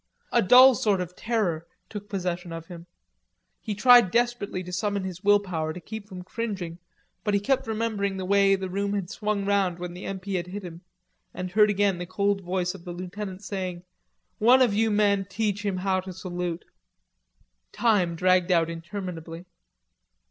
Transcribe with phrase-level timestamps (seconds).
[0.31, 2.87] A dull sort of terror took possession of him.
[3.61, 6.79] He tried desperately to summon his will power, to keep from cringing,
[7.23, 10.33] but he kept remembering the way the room had swung round when the M.P.
[10.33, 10.81] had hit him,
[11.35, 13.83] and heard again the cold voice of the lieutenant saying:
[14.39, 16.65] "One of you men teach him how to salute."
[17.71, 19.45] Time dragged out interminably.